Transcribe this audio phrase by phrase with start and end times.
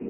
[0.00, 0.06] If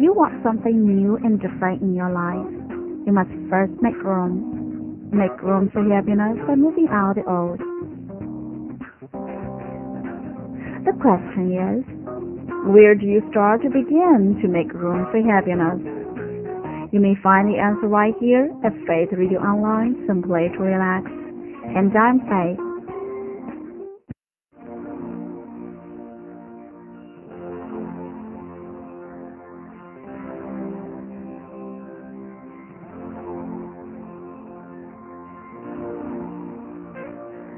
[0.00, 2.46] you want something new and different in your life,
[3.06, 4.55] you must first make room.
[5.12, 7.60] Make room for happiness by moving out the old.
[10.86, 11.84] The question is,
[12.66, 15.78] where do you start to begin to make room for happiness?
[16.92, 21.06] You may find the answer right here at Faith Radio Online, simply to relax.
[21.76, 22.65] And I'm Faith.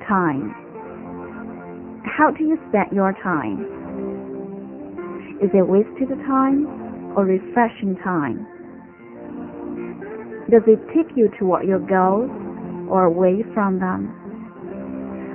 [0.08, 0.54] Time.
[2.02, 3.60] How do you spend your time?
[5.42, 6.66] Is it wasted time
[7.14, 8.46] or refreshing time?
[10.50, 12.30] Does it take you toward your goals
[12.90, 14.08] or away from them?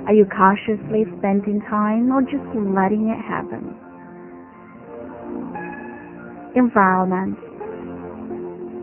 [0.08, 3.78] Are you consciously spending time or just letting it happen?
[6.56, 7.38] Environment.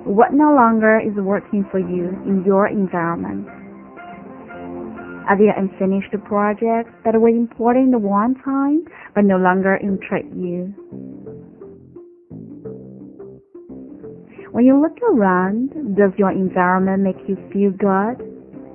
[0.08, 3.61] What no longer is working for you in your environment?
[5.30, 8.84] Are there unfinished projects that were important at one time
[9.14, 10.74] but no longer interest you?
[14.52, 18.20] When you look around, does your environment make you feel good?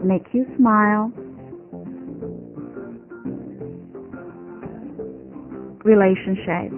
[0.03, 1.13] Make you smile?
[5.85, 6.75] Relationships.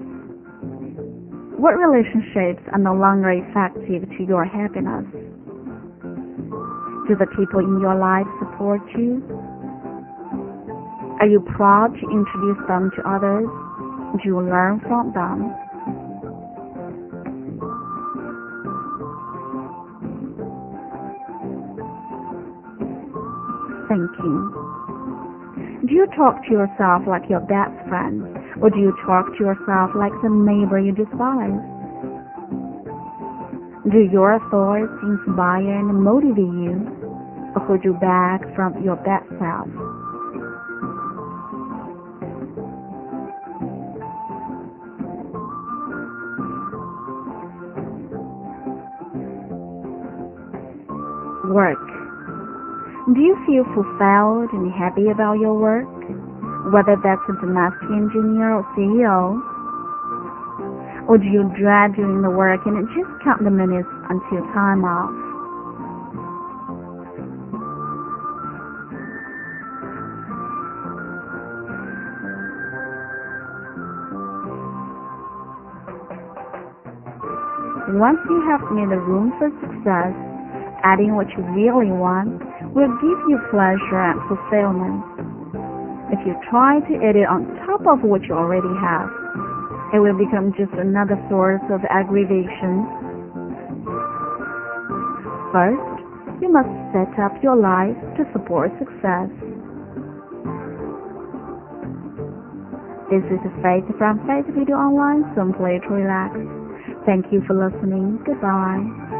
[1.56, 5.06] What relationships are no longer effective to your happiness?
[7.06, 9.22] Do the people in your life support you?
[11.20, 13.48] Are you proud to introduce them to others?
[14.14, 15.50] Do you learn from them?
[23.88, 24.68] Thinking.
[25.88, 28.22] Do you talk to yourself like your best friend,
[28.62, 31.58] or do you talk to yourself like the neighbor you despise?
[33.90, 36.78] Do your thoughts inspire and motivate you,
[37.56, 39.66] or hold you back from your best self?
[51.48, 51.80] Work.
[53.14, 55.88] Do you feel fulfilled and happy about your work?
[56.76, 59.40] Whether that's a domestic engineer or CEO?
[61.08, 65.08] Or do you dread doing the work and just count the minutes until time off?
[77.96, 80.27] Once you have made the room for success,
[80.84, 82.42] adding what you really want
[82.74, 85.02] will give you pleasure and fulfillment.
[86.12, 89.10] If you try to add it on top of what you already have,
[89.92, 92.84] it will become just another source of aggravation.
[95.52, 95.96] First,
[96.40, 99.32] you must set up your life to support success.
[103.10, 106.36] This is a Faith from Faith Video Online, simply to relax.
[107.06, 108.20] Thank you for listening.
[108.26, 109.17] Goodbye.